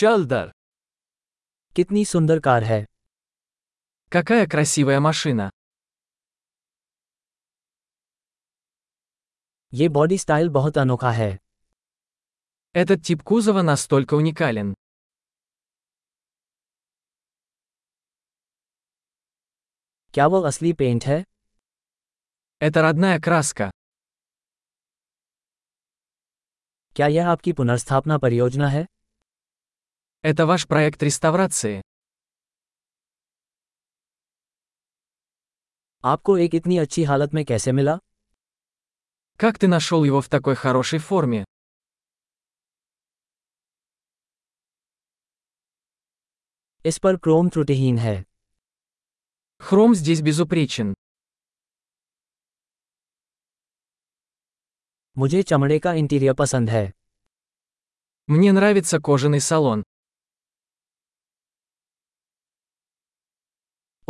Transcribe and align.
चल 0.00 0.25
दर 0.25 0.51
कितनी 1.75 2.03
सुंदर 2.05 2.39
कार 2.39 2.63
है 2.63 2.85
Какая 4.11 4.45
красивая 4.53 4.99
машина. 4.99 5.49
ये 9.73 9.87
बॉडी 9.97 10.17
स्टाइल 10.17 10.49
बहुत 10.57 10.77
अनोखा 10.77 11.11
है 11.11 11.29
Этот 12.75 13.03
тип 13.09 13.21
кузова 13.31 13.61
настолько 13.69 14.15
уникален. 14.21 14.73
क्या 20.13 20.27
वो 20.27 20.41
असली 20.51 20.73
पेंट 20.81 21.05
है 21.05 21.21
Это 22.61 22.81
родная 22.87 23.19
краска. 23.27 23.69
क्या 26.95 27.07
यह 27.07 27.27
आपकी 27.29 27.53
पुनर्स्थापना 27.53 28.17
परियोजना 28.17 28.67
है 28.69 28.85
Это 30.22 30.46
ваш 30.46 30.66
проект 30.66 31.02
реставрации. 31.02 31.82
आपको 36.04 36.36
एक 36.38 36.54
इतनी 36.54 36.76
अच्छी 36.78 37.02
हालत 37.04 37.34
में 37.34 37.44
कैसे 37.44 37.72
मिला 37.72 37.98
Как 39.38 39.58
ты 39.58 39.68
нашел 39.68 40.04
его 40.04 40.20
в 40.20 40.28
такой 40.28 40.54
хорошей 40.54 40.98
форме? 40.98 41.44
इस 46.84 46.98
पर 46.98 47.16
क्रोम 47.16 47.48
त्रुटिहीन 47.48 47.98
है 47.98 48.16
Хром 49.62 49.94
здесь 49.94 50.22
безупречен. 50.22 50.94
मुझे 55.18 55.42
चमड़े 55.42 55.78
का 55.78 55.92
इंटीरियर 55.92 56.34
पसंद 56.34 56.70
है 56.70 56.92
Мне 58.28 58.52
нравится 58.52 59.00
кожаный 59.00 59.40
салон. 59.40 59.82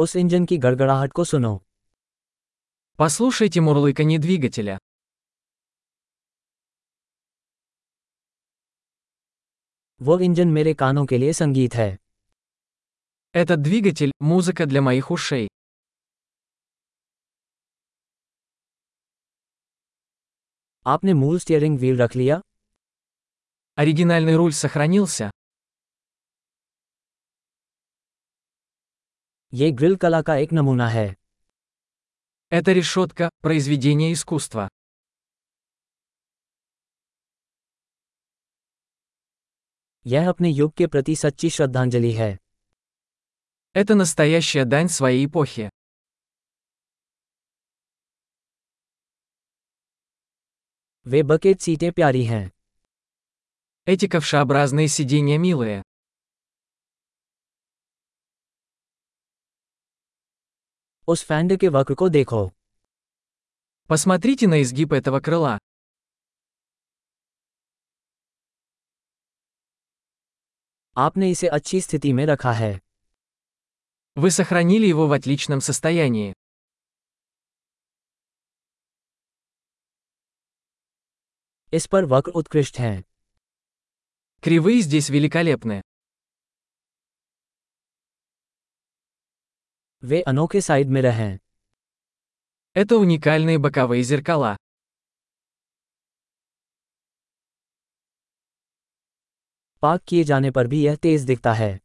उस 0.01 0.17
इंजन 0.17 0.45
की 0.45 0.57
गड़गड़ाहट 0.59 1.13
को 1.13 1.25
सुनो 1.25 1.55
Послушайте 2.99 3.61
мурлыканье 3.61 4.19
двигателя. 4.19 4.79
वो 10.01 10.19
इंजन 10.21 10.49
मेरे 10.49 10.75
कानों 10.75 11.05
के 11.07 11.19
लिए 11.19 11.33
संगीत 11.33 11.75
है 11.75 11.91
Этот 13.37 13.63
двигатель – 13.67 14.31
музыка 14.33 14.67
для 14.67 14.83
моих 14.89 15.11
ушей. 15.17 15.47
आपने 20.87 21.15
मूल 21.15 21.39
स्टीयरिंग 21.39 21.79
व्हील 21.79 22.03
रख 22.03 22.17
लिया 22.17 22.41
Оригинальный 23.79 24.37
руль 24.37 24.53
сохранился. 24.53 25.31
ये 29.55 29.71
ग्रिल 29.71 29.97
कला 29.97 30.23
का 30.23 30.37
एक 30.37 30.53
नमूना 30.53 30.89
है 30.89 31.07
Эта 32.53 32.73
решетка – 32.79 33.45
произведение 33.47 34.13
искусства. 34.13 34.69
यह 40.07 40.29
अपने 40.29 40.51
युग 40.51 40.73
के 40.73 40.87
प्रति 40.87 41.17
सच्ची 41.17 41.51
श्रद्धांजलि 41.51 42.13
है 42.13 42.37
Это 43.77 43.95
настоящая 43.95 44.65
дань 44.65 44.89
своей 44.89 45.27
эпохи. 45.27 45.69
वे 51.07 51.23
बकेट 51.23 51.61
सीटें 51.61 51.91
प्यारी 51.93 52.25
हैं 52.25 52.45
Эти 53.89 54.07
ковшеобразные 54.09 54.89
сиденья 54.89 55.39
милые. 55.39 55.83
उस 61.09 61.25
फैंड 61.25 61.57
के 61.61 61.69
वक्र 61.69 61.95
को 61.95 62.09
देखो 62.09 62.51
Посмотрите 63.91 64.47
на 64.47 64.57
изгиб 64.63 64.93
этого 64.93 65.21
крыла. 65.21 65.59
आपने 70.97 71.31
इसे 71.31 71.49
अच्छी 71.49 71.81
स्थिति 71.81 72.13
में 72.13 72.25
रखा 72.27 72.53
है 72.53 72.73
Вы 74.19 74.31
сохранили 74.31 74.87
его 74.87 75.07
в 75.09 75.13
отличном 75.19 75.61
состоянии. 75.61 76.33
इस 81.73 81.87
पर 81.87 82.05
वक्र 82.05 82.31
उत्कृष्ट 82.41 82.79
हैं 82.79 82.97
Кривые 84.43 84.81
здесь 84.81 85.11
великолепны. 85.11 85.81
वे 90.05 90.23
अनोखे 90.23 90.61
साइड 90.61 90.89
मिरर 90.89 91.11
हैं 91.11 91.39
Это 92.79 92.97
уникальные 92.97 93.59
боковые 93.59 94.03
зеркала. 94.03 94.57
पार्क 99.83 100.03
किए 100.03 100.25
जाने 100.25 100.51
पर 100.51 100.67
भी 100.67 100.83
यह 100.85 100.97
तेज 100.97 101.25
दिखता 101.25 101.53
है 101.53 101.81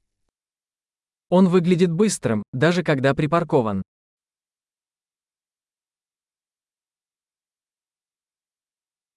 Он 1.32 1.48
выглядит 1.48 1.92
быстрым, 2.02 2.42
даже 2.56 2.84
когда 2.84 3.14
припаркован. 3.14 3.82